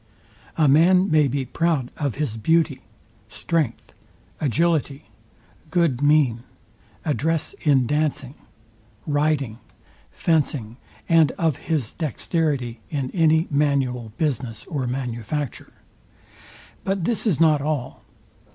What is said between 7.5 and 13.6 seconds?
in dancing, riding, and of his dexterity in any